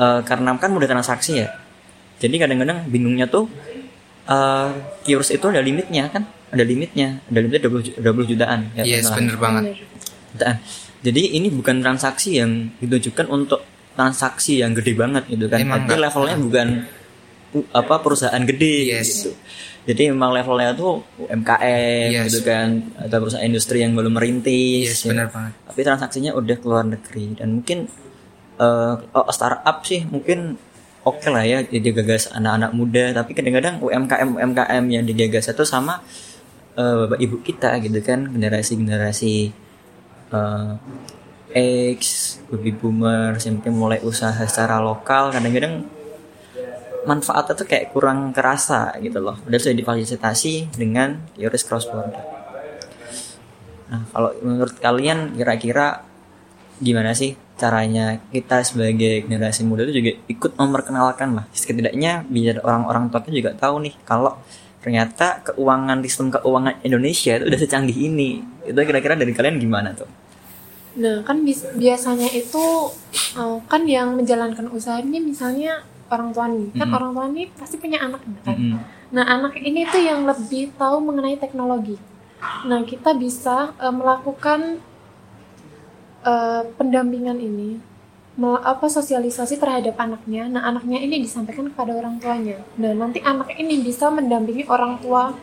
eh, 0.00 0.20
karena 0.24 0.56
kan 0.56 0.70
mudah 0.70 0.88
transaksi 0.88 1.32
ya 1.38 1.48
jadi 2.16 2.36
kadang-kadang 2.38 2.84
bingungnya 2.84 3.24
tuh 3.24 3.48
uh, 4.26 4.68
QRIS 5.02 5.32
itu 5.32 5.46
ada 5.46 5.60
limitnya 5.60 6.08
kan 6.08 6.28
ada 6.50 6.60
limitnya 6.60 7.24
ada 7.24 7.38
limitnya 7.38 7.60
20, 7.64 7.86
ju- 7.86 7.96
20 7.96 8.30
jutaan 8.30 8.60
ya 8.74 8.82
Yes, 8.84 9.08
bener 9.08 9.36
banget. 9.36 9.62
Bener. 9.72 9.86
Nah, 10.36 10.56
jadi 11.00 11.22
ini 11.32 11.48
bukan 11.48 11.80
transaksi 11.80 12.36
yang 12.36 12.76
ditujukan 12.76 13.24
untuk 13.26 13.64
transaksi 13.94 14.60
yang 14.60 14.76
gede 14.76 14.92
banget 14.94 15.24
gitu 15.26 15.46
kan. 15.46 15.58
Emang 15.58 15.82
Tapi 15.82 15.96
enggak. 15.96 16.00
levelnya 16.06 16.36
bukan 16.36 16.66
apa 17.72 17.94
perusahaan 17.98 18.42
gede 18.44 18.76
Yes. 18.92 19.06
gitu. 19.24 19.30
Jadi 19.80 20.12
memang 20.12 20.30
levelnya 20.30 20.76
tuh 20.76 21.00
UMKM 21.18 22.08
Yes. 22.12 22.24
gitu 22.28 22.44
kan 22.44 22.68
atau 22.96 23.16
perusahaan 23.18 23.42
industri 23.42 23.80
yang 23.80 23.96
belum 23.96 24.12
merintis. 24.12 24.86
Yes, 24.86 25.00
ya. 25.02 25.10
benar 25.10 25.32
banget. 25.32 25.52
Tapi 25.64 25.80
transaksinya 25.80 26.30
udah 26.34 26.56
ke 26.56 26.66
luar 26.66 26.84
negeri 26.84 27.24
dan 27.34 27.48
mungkin 27.56 27.88
oh, 28.60 29.32
startup 29.32 29.80
sih 29.82 30.04
mungkin 30.04 30.60
oke 31.00 31.26
lah 31.32 31.44
ya 31.48 31.64
jadi 31.64 31.96
gagas 31.96 32.28
anak-anak 32.32 32.70
muda. 32.76 33.04
Tapi 33.16 33.32
kadang-kadang 33.32 33.80
UMKM 33.80 34.36
UMKM 34.36 34.84
yang 34.92 35.04
digagas 35.08 35.48
itu 35.48 35.64
sama 35.64 36.04
eh, 36.76 36.94
bapak 37.06 37.18
ibu 37.20 37.36
kita 37.40 37.80
gitu 37.80 37.98
kan 38.04 38.28
generasi-generasi 38.28 39.34
eh, 40.30 40.72
X 41.96 42.00
baby 42.46 42.70
boomers 42.70 43.42
yang 43.42 43.58
mungkin 43.58 43.74
mulai 43.74 43.98
usaha 44.04 44.38
secara 44.46 44.78
lokal. 44.78 45.34
Kadang-kadang 45.34 45.82
manfaatnya 47.08 47.54
tuh 47.56 47.66
kayak 47.66 47.96
kurang 47.96 48.30
kerasa 48.36 48.92
gitu 49.00 49.18
loh. 49.18 49.40
Udah 49.48 49.58
sudah 49.58 49.76
difasilitasi 49.76 50.76
dengan 50.76 51.32
QRIS 51.34 51.64
cross 51.64 51.88
border. 51.88 52.22
Nah 53.90 54.06
kalau 54.14 54.30
menurut 54.44 54.76
kalian 54.78 55.34
kira-kira 55.34 56.06
gimana 56.80 57.12
sih 57.12 57.34
caranya 57.60 58.06
kita 58.32 58.64
sebagai 58.64 59.28
generasi 59.28 59.62
muda 59.68 59.84
itu 59.84 60.00
juga 60.00 60.12
ikut 60.26 60.52
memperkenalkan 60.56 61.28
lah 61.36 61.44
setidaknya 61.52 62.24
biar 62.26 62.64
orang-orang 62.64 63.12
tua 63.12 63.20
kita 63.20 63.36
juga 63.36 63.50
tahu 63.54 63.84
nih 63.84 63.94
kalau 64.02 64.32
ternyata 64.80 65.44
keuangan 65.44 66.00
sistem 66.00 66.32
keuangan 66.32 66.80
Indonesia 66.80 67.36
itu 67.36 67.44
udah 67.44 67.60
secanggih 67.60 67.98
ini 68.08 68.30
itu 68.64 68.80
kira-kira 68.80 69.12
dari 69.12 69.32
kalian 69.36 69.60
gimana 69.60 69.92
tuh 69.92 70.08
Nah, 70.90 71.22
kan 71.22 71.46
bis- 71.46 71.70
biasanya 71.78 72.26
itu 72.34 72.64
eh, 73.38 73.56
kan 73.70 73.82
yang 73.86 74.18
menjalankan 74.18 74.66
usaha 74.74 74.98
ini 74.98 75.22
misalnya 75.22 75.86
orang 76.10 76.34
tua 76.34 76.50
nih. 76.50 76.66
Kan 76.74 76.90
Mhm. 76.90 76.96
orang 76.98 77.10
tua 77.14 77.24
ini 77.30 77.42
pasti 77.54 77.78
punya 77.78 78.02
anak 78.02 78.18
kan. 78.42 78.58
Mm-mm. 78.58 78.74
Nah, 79.14 79.22
anak 79.24 79.54
ini 79.54 79.86
tuh 79.86 80.02
yang 80.02 80.26
lebih 80.26 80.74
tahu 80.74 80.98
mengenai 80.98 81.38
teknologi. 81.38 81.94
Nah, 82.66 82.82
kita 82.82 83.14
bisa 83.14 83.70
eh, 83.78 83.94
melakukan 83.94 84.82
eh, 86.22 86.62
pendampingan 86.76 87.38
ini 87.38 87.80
apa 88.40 88.88
sosialisasi 88.88 89.60
terhadap 89.60 90.00
anaknya. 90.00 90.48
Nah, 90.48 90.64
anaknya 90.64 90.96
ini 90.96 91.20
disampaikan 91.20 91.68
kepada 91.68 91.92
orang 91.92 92.16
tuanya. 92.16 92.56
Nah, 92.80 92.96
nanti 92.96 93.20
anak 93.20 93.52
ini 93.52 93.84
bisa 93.84 94.08
mendampingi 94.08 94.64
orang 94.64 94.96
tua 94.96 95.36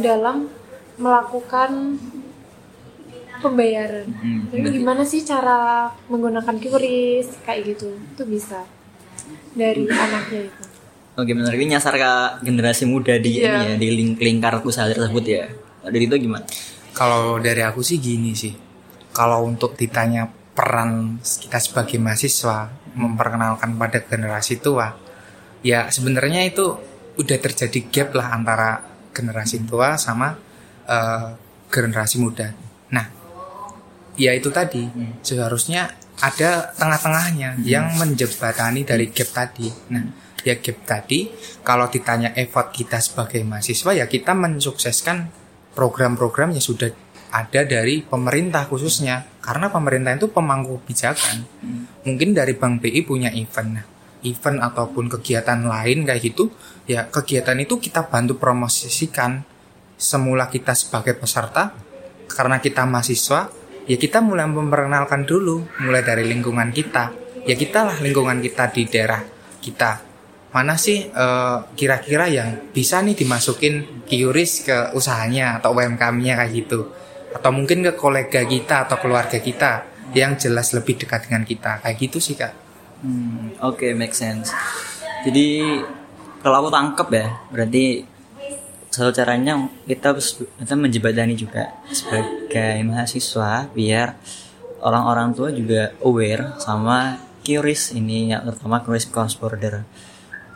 dalam 0.00 0.48
melakukan 0.96 2.00
pembayaran. 3.40 4.08
Mm. 4.08 4.40
Jadi 4.52 4.68
gimana 4.72 5.02
sih 5.04 5.20
cara 5.20 5.88
menggunakan 6.08 6.56
QRIS 6.56 7.44
kayak 7.44 7.76
gitu? 7.76 7.92
Itu 8.16 8.24
bisa 8.24 8.64
dari 9.52 9.84
anaknya 9.88 10.48
itu. 10.48 10.62
Oke 11.20 11.36
benar 11.36 11.52
ini 11.52 11.76
nyasar 11.76 12.00
ke 12.00 12.12
generasi 12.46 12.88
muda 12.88 13.18
di 13.20 13.42
Iya. 13.42 13.52
ini 13.52 13.60
ya 13.66 13.74
di 13.76 13.88
ling- 13.92 14.16
lingkar 14.20 14.64
usaha 14.64 14.88
tersebut 14.88 15.24
ya. 15.26 15.44
Dari 15.84 16.04
itu 16.08 16.16
gimana? 16.16 16.46
Kalau 16.96 17.36
dari 17.36 17.60
aku 17.60 17.84
sih 17.84 18.00
gini 18.00 18.32
sih. 18.32 18.52
Kalau 19.10 19.42
untuk 19.42 19.74
ditanya 19.74 20.30
peran 20.54 21.18
kita 21.22 21.58
sebagai 21.58 21.98
mahasiswa 21.98 22.70
memperkenalkan 22.94 23.74
pada 23.78 24.02
generasi 24.02 24.58
tua, 24.62 24.94
ya 25.62 25.90
sebenarnya 25.90 26.46
itu 26.46 26.78
udah 27.18 27.38
terjadi 27.38 27.80
gap 27.90 28.08
lah 28.16 28.32
antara 28.34 28.80
generasi 29.10 29.62
tua 29.66 29.98
sama 29.98 30.38
eh, 30.86 31.28
generasi 31.70 32.16
muda. 32.22 32.54
Nah, 32.94 33.06
ya 34.14 34.34
itu 34.34 34.50
tadi 34.50 34.86
seharusnya 35.22 35.90
ada 36.20 36.76
tengah-tengahnya 36.76 37.64
yang 37.64 37.96
menjembatani 37.96 38.84
dari 38.84 39.08
gap 39.10 39.30
tadi. 39.32 39.72
Nah, 39.90 40.04
ya 40.44 40.56
gap 40.56 40.78
tadi 40.88 41.28
kalau 41.60 41.88
ditanya 41.92 42.32
effort 42.36 42.72
kita 42.72 42.96
sebagai 43.00 43.44
mahasiswa 43.44 43.92
ya 43.92 44.08
kita 44.08 44.32
mensukseskan 44.32 45.28
program-program 45.76 46.56
yang 46.56 46.64
sudah 46.64 46.90
ada 47.30 47.62
dari 47.62 48.02
pemerintah 48.02 48.66
khususnya. 48.66 49.24
Karena 49.40 49.72
pemerintah 49.72 50.12
itu 50.14 50.28
pemangku 50.28 50.82
kebijakan. 50.84 51.46
Mungkin 52.04 52.36
dari 52.36 52.52
Bank 52.58 52.84
BI 52.84 53.00
punya 53.06 53.32
event. 53.32 53.80
Event 54.20 54.58
ataupun 54.60 55.08
kegiatan 55.08 55.64
lain 55.64 56.04
kayak 56.04 56.20
gitu, 56.20 56.52
ya 56.84 57.08
kegiatan 57.08 57.56
itu 57.56 57.80
kita 57.80 58.04
bantu 58.12 58.36
promosikan 58.36 59.40
semula 59.96 60.52
kita 60.52 60.76
sebagai 60.76 61.16
peserta. 61.16 61.72
Karena 62.30 62.60
kita 62.60 62.86
mahasiswa 62.86 63.50
ya 63.88 63.96
kita 63.98 64.22
mulai 64.22 64.46
memperkenalkan 64.46 65.26
dulu 65.26 65.66
mulai 65.82 66.04
dari 66.04 66.28
lingkungan 66.28 66.70
kita. 66.70 67.10
Ya 67.48 67.56
kita 67.56 67.88
lah 67.88 67.96
lingkungan 67.98 68.44
kita 68.44 68.70
di 68.70 68.84
daerah 68.86 69.24
kita. 69.64 70.04
Mana 70.52 70.76
sih 70.76 71.08
eh, 71.08 71.58
kira-kira 71.74 72.28
yang 72.28 72.70
bisa 72.74 73.00
nih 73.00 73.16
dimasukin 73.16 74.04
QRIS 74.04 74.52
ke 74.68 74.78
usahanya 74.92 75.62
atau 75.62 75.72
UMKM-nya 75.72 76.44
kayak 76.44 76.52
gitu 76.52 76.99
atau 77.30 77.50
mungkin 77.54 77.86
ke 77.86 77.92
kolega 77.94 78.42
kita 78.42 78.86
atau 78.88 78.98
keluarga 78.98 79.38
kita 79.38 79.86
yang 80.16 80.34
jelas 80.34 80.74
lebih 80.74 80.98
dekat 80.98 81.30
dengan 81.30 81.46
kita 81.46 81.78
kayak 81.82 81.96
gitu 81.98 82.18
sih 82.18 82.34
kak 82.34 82.70
Hmm, 83.00 83.56
Oke 83.64 83.96
make 83.96 84.12
sense. 84.12 84.52
Jadi 85.24 85.64
kalau 86.44 86.64
aku 86.64 86.68
tangkep 86.68 87.08
ya 87.16 87.26
berarti 87.48 88.04
satu 88.92 89.08
caranya 89.14 89.56
kita 89.88 90.12
kita 90.60 90.74
menjembatani 90.76 91.32
juga 91.32 91.80
sebagai 91.88 92.76
mahasiswa 92.84 93.72
biar 93.72 94.20
orang-orang 94.84 95.32
tua 95.32 95.48
juga 95.48 95.96
aware 96.04 96.60
sama 96.60 97.16
QRIS 97.40 97.96
ini 97.96 98.36
ya 98.36 98.44
terutama 98.44 98.84
QRIS 98.84 99.08
cross 99.08 99.32
border. 99.40 99.80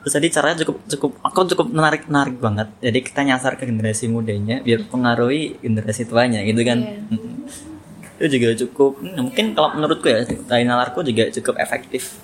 Terus 0.05 0.21
tadi 0.21 0.29
caranya 0.29 0.61
cukup 0.61 0.77
cukup 0.85 1.13
aku 1.25 1.39
cukup 1.57 1.67
menarik 1.73 2.05
menarik 2.13 2.37
banget. 2.37 2.69
Jadi 2.85 2.99
kita 3.01 3.25
nyasar 3.25 3.57
ke 3.57 3.65
generasi 3.65 4.05
mudanya 4.13 4.61
biar 4.61 4.85
pengaruhi 4.85 5.57
generasi 5.65 6.05
tuanya 6.05 6.45
gitu 6.45 6.61
kan. 6.61 6.77
Iya. 6.85 7.01
Mm-mm. 7.09 7.35
Itu 8.21 8.27
juga 8.37 8.49
cukup 8.53 9.01
hmm, 9.01 9.17
mungkin 9.17 9.57
kalau 9.57 9.73
menurutku 9.73 10.13
ya 10.13 10.29
dari 10.29 10.69
nalarku 10.69 11.01
juga 11.01 11.33
cukup 11.33 11.57
efektif. 11.57 12.21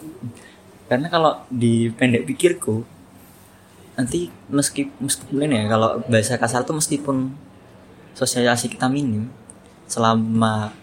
Karena 0.92 1.08
kalau 1.08 1.40
di 1.48 1.88
pendek 1.88 2.28
pikirku 2.28 2.84
nanti 3.96 4.28
meski 4.52 4.92
meskipun 5.00 5.48
ya 5.48 5.64
kalau 5.64 6.04
bahasa 6.04 6.36
kasar 6.36 6.68
tuh 6.68 6.76
meskipun 6.76 7.32
sosialisasi 8.12 8.76
kita 8.76 8.92
minim 8.92 9.32
selama 9.88 10.76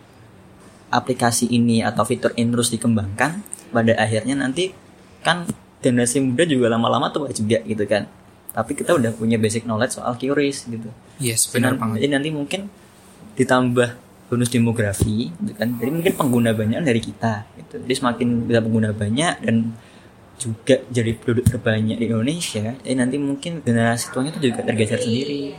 aplikasi 0.90 1.46
ini 1.46 1.86
atau 1.86 2.02
fitur 2.10 2.34
ini 2.34 2.50
terus 2.50 2.74
dikembangkan 2.74 3.46
pada 3.70 3.94
akhirnya 4.02 4.34
nanti 4.34 4.74
kan 5.22 5.46
generasi 5.82 6.24
muda 6.24 6.44
juga 6.44 6.74
lama-lama 6.74 7.10
tuh 7.14 7.30
juga 7.34 7.62
gitu 7.64 7.84
kan. 7.86 8.10
Tapi 8.54 8.74
kita 8.74 8.98
udah 8.98 9.14
punya 9.14 9.38
basic 9.38 9.70
knowledge 9.70 10.02
soal 10.02 10.18
QRIS 10.18 10.66
gitu. 10.70 10.90
Yes 11.22 11.46
benar. 11.54 11.78
Dan- 11.78 11.82
banget. 11.82 11.98
Jadi 12.04 12.12
nanti 12.14 12.30
mungkin 12.34 12.62
ditambah 13.38 13.90
bonus 14.28 14.50
demografi 14.50 15.30
gitu 15.30 15.54
kan. 15.54 15.78
Jadi 15.78 15.90
mungkin 15.94 16.14
pengguna 16.18 16.52
banyak 16.58 16.82
dari 16.82 17.00
kita 17.00 17.46
gitu. 17.56 17.80
Jadi 17.86 17.94
semakin 17.94 18.28
kita 18.50 18.60
pengguna 18.66 18.90
banyak 18.92 19.34
dan 19.46 19.78
juga 20.38 20.86
jadi 20.94 21.18
penduduk 21.18 21.50
terbanyak 21.50 21.98
di 21.98 22.06
Indonesia 22.14 22.78
jadi 22.86 22.94
nanti 22.94 23.18
mungkin 23.18 23.66
generasi 23.66 24.14
tuanya 24.14 24.30
itu 24.38 24.54
juga 24.54 24.62
tergeser 24.62 25.02
sendiri. 25.02 25.58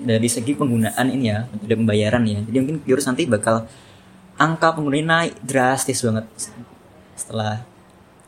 Dari 0.00 0.28
segi 0.32 0.56
penggunaan 0.56 1.06
ini 1.12 1.28
ya 1.28 1.44
metode 1.44 1.76
pembayaran 1.76 2.24
ya. 2.24 2.40
Jadi 2.40 2.56
mungkin 2.60 2.76
QRIS 2.84 3.08
nanti 3.08 3.28
bakal 3.28 3.68
angka 4.40 4.72
pengguna 4.76 5.28
naik 5.28 5.36
drastis 5.44 6.00
banget. 6.00 6.24
Setelah 7.16 7.73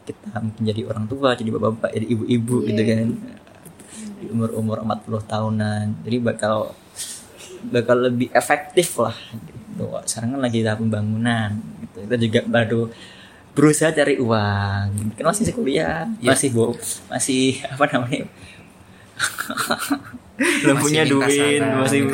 kita 0.06 0.38
mungkin 0.38 0.62
jadi 0.62 0.82
orang 0.86 1.04
tua 1.10 1.34
jadi 1.34 1.50
bapak-bapak 1.50 1.90
jadi 1.90 2.06
ibu-ibu 2.14 2.56
gitu 2.62 2.82
kan 2.86 2.98
di 4.16 4.26
umur-umur 4.32 4.80
40 4.80 5.26
tahunan. 5.26 5.84
Jadi 6.06 6.16
bakal 6.22 6.72
bakal 7.68 7.96
lebih 8.08 8.30
efektif 8.32 8.96
lah 8.96 9.16
gitu. 9.34 9.84
Sekarang 10.08 10.38
kan 10.38 10.40
lagi 10.40 10.62
tahap 10.64 10.80
pembangunan 10.80 11.50
gitu. 11.84 11.96
Kita 12.06 12.16
juga 12.16 12.40
baru 12.46 12.82
berusaha 13.52 13.90
cari 13.92 14.16
uang. 14.20 15.16
Kan 15.16 15.24
masih 15.26 15.52
kuliah, 15.52 16.08
Iya. 16.20 16.32
masih 16.32 16.48
bo 16.52 16.72
masih 17.08 17.60
apa 17.66 17.84
namanya? 17.92 18.24
belum 20.36 20.76
punya 20.84 21.08
duit, 21.08 21.64
sana, 21.64 21.80
masih 21.80 22.04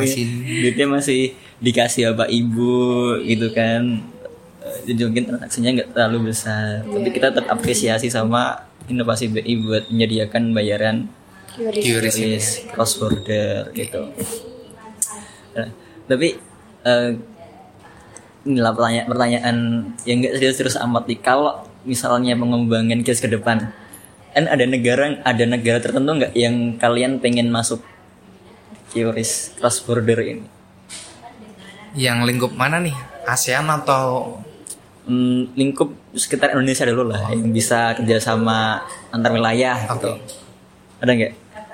duitnya 0.62 0.86
masih 0.86 1.34
dikasih 1.58 2.14
bapak 2.14 2.30
ibu 2.30 3.18
gitu 3.26 3.50
kan. 3.50 3.98
Jadi 4.82 5.00
mungkin 5.06 5.24
transaksinya 5.30 5.70
nggak 5.78 5.88
terlalu 5.94 6.34
besar, 6.34 6.82
tapi 6.82 7.08
Iya. 7.08 7.14
kita 7.14 7.26
tetap 7.32 7.46
apresiasi 7.52 8.08
sama 8.10 8.66
inovasi 8.90 9.30
BI 9.30 9.54
buat 9.62 9.84
menyediakan 9.92 10.52
bayaran 10.56 11.06
QRIS. 11.56 12.72
Cross 12.72 12.98
border 12.98 13.70
gitu. 13.76 14.08
Nah, 15.52 15.68
tapi 16.08 16.34
eh, 16.82 17.10
inilah 18.42 18.72
pertanyaan 18.74 19.06
pertanyaan 19.06 19.56
yang 20.08 20.16
nggak 20.24 20.34
serius-serius 20.40 20.80
amat 20.82 21.06
nih. 21.06 21.20
Kalau 21.20 21.62
misalnya 21.86 22.34
pengembangan 22.34 23.00
case 23.06 23.22
ke 23.22 23.30
depan, 23.30 23.70
kan 24.32 24.44
ada 24.48 24.64
negara 24.64 25.20
ada 25.22 25.44
negara 25.44 25.78
tertentu 25.78 26.10
nggak 26.10 26.32
yang 26.34 26.80
kalian 26.80 27.20
pengen 27.22 27.52
masuk 27.52 27.84
QRIS 28.90 29.56
cross 29.60 29.84
border 29.84 30.18
ini? 30.24 30.46
Yang 31.92 32.18
lingkup 32.24 32.52
mana 32.56 32.80
nih? 32.80 32.96
ASEAN 33.28 33.68
atau 33.68 34.40
Hmm, 35.02 35.50
lingkup 35.58 35.90
sekitar 36.14 36.54
Indonesia 36.54 36.86
dulu 36.86 37.10
lah 37.10 37.34
yang 37.34 37.50
bisa 37.50 37.98
kerjasama 37.98 38.86
antar 39.10 39.34
wilayah 39.34 39.74
gitu. 39.90 40.14
Oke. 40.14 40.22
Ada 41.02 41.10
nggak? 41.18 41.32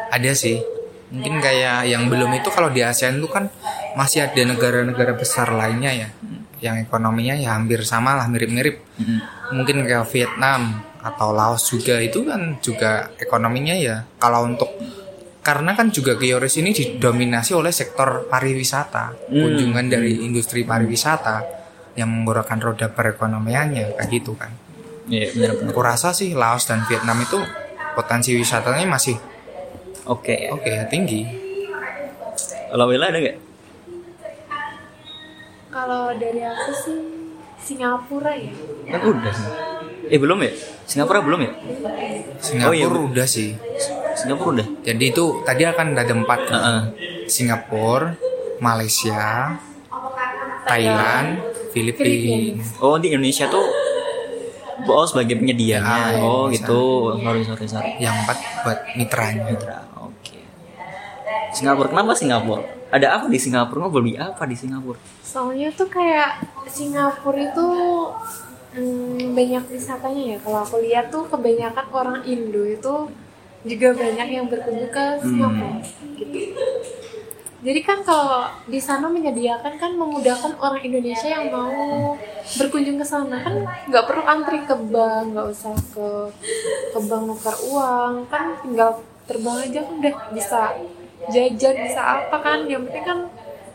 ada 0.09 0.31
sih? 0.33 0.65
Mungkin 1.13 1.41
kayak 1.41 1.89
yang 1.89 2.09
belum 2.09 2.33
itu 2.37 2.49
kalau 2.49 2.73
di 2.73 2.81
ASEAN 2.81 3.21
itu 3.21 3.29
kan 3.29 3.53
masih 3.97 4.25
ada 4.25 4.41
negara-negara 4.45 5.13
besar 5.13 5.53
lainnya 5.53 5.93
ya, 5.93 6.09
yang 6.65 6.81
ekonominya 6.81 7.37
ya 7.37 7.57
hampir 7.57 7.85
sama 7.85 8.17
lah 8.17 8.29
mirip-mirip. 8.29 8.81
Mm-mm. 8.97 9.21
Mungkin 9.57 9.85
kayak 9.85 10.09
Vietnam 10.09 10.85
atau 11.01 11.33
Laos 11.33 11.69
juga 11.69 12.01
itu 12.01 12.25
kan 12.25 12.57
juga 12.65 13.13
ekonominya 13.21 13.77
ya. 13.77 14.05
Kalau 14.17 14.49
untuk 14.49 14.73
karena 15.41 15.73
kan 15.73 15.89
juga 15.89 16.17
Kyoris 16.17 16.61
ini 16.61 16.77
didominasi 16.77 17.57
oleh 17.57 17.73
sektor 17.73 18.29
pariwisata, 18.29 19.33
Hmm. 19.33 19.49
kunjungan 19.49 19.87
dari 19.89 20.25
industri 20.25 20.65
pariwisata 20.65 21.58
yang 21.99 22.07
menggerakkan 22.07 22.63
roda 22.63 22.87
perekonomiannya 22.87 23.99
kayak 23.99 24.11
gitu 24.15 24.39
kan. 24.39 24.55
Iya 25.11 25.35
benar-benar. 25.35 25.71
Aku 25.75 25.81
rasa 25.83 26.15
sih 26.15 26.39
Laos 26.39 26.71
dan 26.71 26.87
Vietnam 26.87 27.19
itu 27.19 27.43
potensi 27.99 28.31
wisatanya 28.39 28.87
masih 28.87 29.19
Oke. 30.07 30.49
oke 30.55 30.73
tinggi. 30.89 31.27
Kalau 32.71 32.87
Willa 32.87 33.11
ada 33.11 33.19
nggak? 33.19 33.39
Kalau 35.69 36.15
dari 36.17 36.41
aku 36.47 36.71
sih 36.73 36.99
Singapura 37.59 38.33
ya. 38.33 38.53
Kan 38.95 39.01
udah. 39.05 39.37
Eh 40.09 40.17
belum 40.17 40.39
ya? 40.41 40.53
Singapura 40.89 41.21
belum 41.21 41.41
ya? 41.45 41.53
Singapura 42.41 42.73
Oh, 42.73 42.75
iya, 42.77 42.87
udah 42.89 43.27
sih. 43.29 43.53
Singapura 44.17 44.63
udah. 44.63 44.67
Jadi 44.81 45.05
itu 45.13 45.25
tadi 45.45 45.63
akan 45.69 45.87
ada 45.93 46.15
empat 46.17 46.41
kan? 46.49 46.57
Heeh. 46.57 46.83
Singapura, 47.29 48.17
Malaysia, 48.65 49.53
Thailand, 50.65 51.45
Filipina. 51.79 52.63
Oh 52.83 52.99
di 52.99 53.15
Indonesia 53.15 53.47
tuh 53.47 53.65
oh 54.87 55.07
sebagai 55.07 55.39
penyedianya. 55.39 55.87
Ah, 55.87 56.09
iya, 56.15 56.23
oh 56.23 56.47
bisa. 56.47 56.65
gitu. 56.65 56.83
Sorry 57.19 57.43
sorry 57.43 57.67
sorry. 57.67 57.91
Yang 57.99 58.15
empat 58.25 58.39
buat 58.65 58.79
mitranya. 58.95 59.43
Mitra. 59.51 59.79
Oke. 59.99 60.39
Singapura 61.55 61.89
kenapa 61.91 62.13
Singapura? 62.15 62.63
Ada 62.89 63.21
apa 63.21 63.27
di 63.29 63.39
Singapura? 63.41 63.79
Mau 63.85 63.93
beli 63.93 64.15
apa 64.17 64.43
di 64.49 64.57
Singapura? 64.57 65.01
Soalnya 65.21 65.69
tuh 65.75 65.89
kayak 65.91 66.41
Singapura 66.71 67.53
itu 67.53 67.67
hmm, 68.79 69.35
banyak 69.37 69.65
wisatanya 69.69 70.23
ya. 70.35 70.39
Kalau 70.41 70.59
aku 70.65 70.77
lihat 70.81 71.11
tuh 71.13 71.27
kebanyakan 71.29 71.87
orang 71.93 72.19
Indo 72.25 72.63
itu 72.65 72.95
juga 73.67 73.89
banyak 73.93 74.29
yang 74.31 74.47
berkunjung 74.47 74.89
ke 74.89 75.05
Singapura. 75.21 75.83
Gitu. 76.17 76.65
Jadi 77.59 77.81
kan 77.83 78.07
kalau 78.07 78.47
di 78.71 78.79
sana 78.79 79.11
menyediakan 79.11 79.83
kan 79.83 79.91
memudahkan 79.99 80.55
orang 80.63 80.79
Indonesia 80.79 81.27
yang 81.27 81.51
mau 81.51 82.15
berkunjung 82.55 83.03
ke 83.03 83.07
sana 83.07 83.43
kan 83.43 83.67
nggak 83.91 84.05
perlu 84.07 84.23
antri 84.23 84.63
ke 84.63 84.75
bank, 84.79 85.35
nggak 85.35 85.47
usah 85.51 85.75
ke 85.91 86.09
ke 86.95 86.99
bank 87.03 87.23
nukar 87.27 87.57
uang, 87.67 88.31
kan 88.31 88.55
tinggal 88.63 89.03
terbang 89.27 89.59
aja 89.67 89.79
kan 89.83 89.95
udah 89.99 90.15
bisa 90.31 90.61
jajan 91.29 91.75
bisa 91.83 92.01
apa 92.01 92.37
kan 92.39 92.59
yang 92.71 92.87
penting 92.87 93.05
kan 93.05 93.19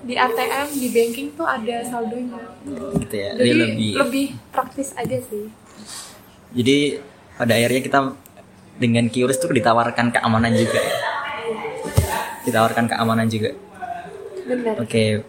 di 0.04 0.16
ATM 0.16 0.68
di 0.74 0.88
banking 0.92 1.28
tuh 1.36 1.48
ada 1.48 1.80
saldonya 1.84 2.40
Gitu 3.00 3.16
ya. 3.16 3.32
jadi 3.40 3.52
lebih, 3.56 3.92
lebih. 4.00 4.28
praktis 4.52 4.92
aja 4.96 5.16
sih 5.16 5.48
Jadi 6.54 7.00
pada 7.36 7.56
akhirnya 7.56 7.82
kita 7.82 8.00
dengan 8.78 9.06
QRIS 9.08 9.42
tuh 9.42 9.50
ditawarkan 9.50 10.14
keamanan 10.14 10.54
juga. 10.54 10.78
ya. 10.78 10.96
Ditawarkan 12.46 12.86
keamanan 12.86 13.26
juga. 13.26 13.58
Benar 14.48 14.76
Oke. 14.80 15.24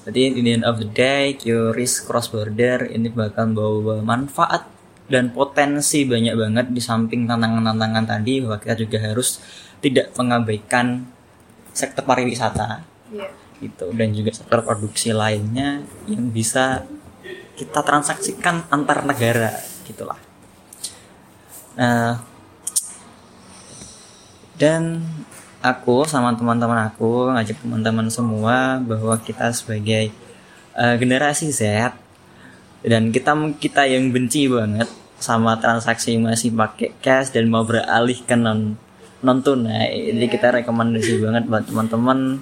Berarti 0.00 0.20
in 0.32 0.44
the 0.44 0.52
end 0.56 0.64
of 0.64 0.80
the 0.80 0.88
day, 0.88 1.36
QRIS 1.36 2.08
cross 2.08 2.32
border 2.32 2.88
ini 2.88 3.12
bakal 3.12 3.52
bawa 3.52 4.00
manfaat 4.00 4.64
dan 5.10 5.34
potensi 5.34 6.06
banyak 6.06 6.38
banget 6.38 6.66
di 6.70 6.80
samping 6.80 7.26
tantangan-tantangan 7.26 8.04
tadi 8.06 8.40
bahwa 8.40 8.56
kita 8.62 8.74
juga 8.78 8.98
harus 9.02 9.42
tidak 9.82 10.14
mengabaikan 10.14 11.04
sektor 11.74 12.06
pariwisata 12.06 12.86
Iya. 13.10 13.28
gitu 13.58 13.90
dan 13.90 14.14
juga 14.14 14.30
sektor 14.30 14.62
produksi 14.62 15.10
lainnya 15.10 15.82
yang 16.06 16.30
bisa 16.30 16.86
kita 17.58 17.82
transaksikan 17.82 18.70
antar 18.70 19.04
negara 19.04 19.50
gitulah. 19.84 20.16
Nah, 21.74 22.22
dan 24.56 25.02
aku 25.60 26.08
sama 26.08 26.32
teman-teman 26.32 26.88
aku 26.88 27.28
ngajak 27.32 27.60
teman-teman 27.60 28.08
semua 28.08 28.80
bahwa 28.80 29.14
kita 29.20 29.52
sebagai 29.52 30.12
eh, 30.76 30.94
generasi 30.96 31.52
Z 31.52 31.92
dan 32.80 33.12
kita 33.12 33.36
kita 33.60 33.84
yang 33.84 34.08
benci 34.08 34.48
banget 34.48 34.88
sama 35.20 35.60
transaksi 35.60 36.16
masih 36.16 36.56
pakai 36.56 36.96
cash 37.04 37.28
dan 37.36 37.52
mau 37.52 37.60
beralih 37.60 38.16
ke 38.24 38.32
non 38.32 38.80
non 39.20 39.38
tunai 39.44 40.16
jadi 40.16 40.26
kita 40.32 40.48
rekomendasi 40.64 41.20
banget 41.20 41.44
buat 41.44 41.68
teman-teman 41.68 42.40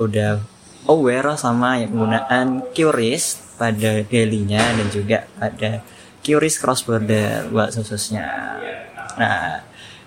udah 0.00 0.40
aware 0.88 1.36
sama 1.36 1.84
yang 1.84 1.92
penggunaan 1.92 2.64
QRIS 2.72 3.54
pada 3.60 4.02
daily-nya 4.02 4.62
dan 4.74 4.86
juga 4.88 5.28
pada 5.36 5.84
QRIS 6.22 6.56
cross 6.62 6.86
border 6.86 7.50
buat 7.50 7.74
khususnya. 7.74 8.58
Nah, 9.18 9.62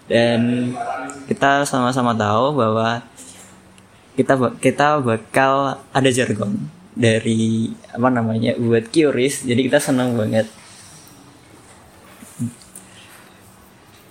dan 0.05 0.71
kita 1.25 1.65
sama-sama 1.65 2.13
tahu 2.13 2.53
bahwa 2.53 3.01
kita 4.15 4.37
kita 4.61 5.01
bakal 5.03 5.81
ada 5.91 6.09
jargon 6.13 6.55
dari 6.95 7.75
apa 7.91 8.07
namanya 8.07 8.55
buat 8.55 8.87
QRIS. 8.87 9.43
Jadi 9.43 9.67
kita 9.67 9.83
senang 9.83 10.15
banget. 10.15 10.47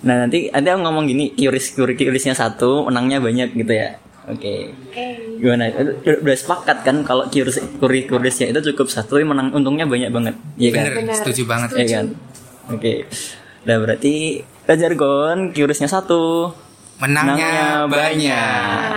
Nah 0.04 0.28
nanti 0.28 0.52
nanti 0.52 0.68
aku 0.68 0.80
ngomong 0.84 1.08
gini 1.08 1.32
QRIS 1.32 1.80
QRISnya 1.80 2.36
satu 2.36 2.84
menangnya 2.84 3.24
banyak 3.24 3.56
gitu 3.56 3.72
ya. 3.72 3.96
Oke. 4.28 4.72
oke 4.72 5.04
Gimana? 5.40 5.72
Udah, 5.72 6.16
udah 6.20 6.36
sepakat 6.36 6.84
kan 6.84 7.00
kalau 7.08 7.24
QRIS 7.32 7.80
QRISnya 7.80 8.52
itu 8.52 8.60
cukup 8.72 8.92
satu 8.92 9.16
tapi 9.16 9.24
menang 9.24 9.48
untungnya 9.56 9.88
banyak 9.88 10.12
banget. 10.12 10.36
Iya 10.60 10.70
kan? 10.76 10.84
Bener, 10.84 10.94
Benar. 11.00 11.16
setuju 11.16 11.42
banget. 11.48 11.68
Iya 11.80 11.86
kan? 11.88 12.06
Oke. 12.68 13.08
Nah 13.64 13.76
berarti 13.80 14.44
kita 14.64 14.80
jargon 14.80 15.52
QRISnya 15.52 15.92
satu 15.92 16.48
Menangnya 16.96 17.84
banyak. 17.84 18.88